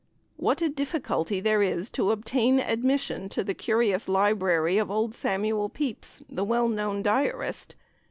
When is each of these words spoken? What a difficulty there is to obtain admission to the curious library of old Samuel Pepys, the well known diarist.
What 0.35 0.63
a 0.63 0.69
difficulty 0.69 1.39
there 1.39 1.61
is 1.61 1.91
to 1.91 2.09
obtain 2.09 2.57
admission 2.59 3.29
to 3.29 3.43
the 3.43 3.53
curious 3.53 4.09
library 4.09 4.79
of 4.79 4.89
old 4.89 5.13
Samuel 5.13 5.69
Pepys, 5.69 6.23
the 6.27 6.43
well 6.43 6.67
known 6.67 7.03
diarist. 7.03 7.75